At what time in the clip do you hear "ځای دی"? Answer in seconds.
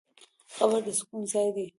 1.33-1.65